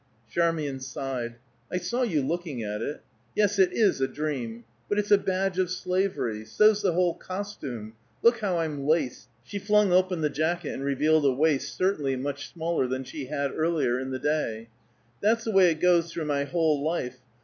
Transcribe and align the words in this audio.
Charmian 0.27 0.79
sighed. 0.79 1.35
"I 1.71 1.77
saw 1.77 2.01
you 2.01 2.23
looking 2.23 2.63
at 2.63 2.81
it. 2.81 3.03
Yes, 3.35 3.59
it 3.59 3.71
is 3.71 4.01
a 4.01 4.07
dream. 4.07 4.63
But 4.89 4.97
it's 4.97 5.11
a 5.11 5.17
badge 5.19 5.59
of 5.59 5.69
slavery. 5.69 6.43
So's 6.43 6.81
the 6.81 6.93
whole 6.93 7.13
costume. 7.13 7.93
Look 8.23 8.39
how 8.39 8.57
I'm 8.57 8.87
laced!" 8.87 9.29
She 9.43 9.59
flung 9.59 9.91
open 9.93 10.21
the 10.21 10.29
jacket 10.31 10.69
and 10.69 10.83
revealed 10.83 11.23
a 11.25 11.31
waist 11.31 11.77
certainly 11.77 12.15
much 12.15 12.51
smaller 12.51 12.87
than 12.87 13.03
she 13.03 13.27
had 13.27 13.51
earlier 13.55 13.99
in 13.99 14.09
the 14.09 14.17
day. 14.17 14.69
"That's 15.21 15.43
the 15.43 15.51
way 15.51 15.69
it 15.69 15.79
goes 15.79 16.11
through 16.11 16.25
my 16.25 16.45
whole 16.45 16.81
life. 16.81 17.17